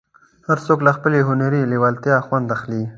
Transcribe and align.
هر 0.47 0.57
څوک 0.65 0.79
له 0.87 0.91
خپلې 0.97 1.19
هنري 1.27 1.61
لېوالتیا 1.71 2.17
خوند 2.25 2.47
اخلي. 2.55 2.83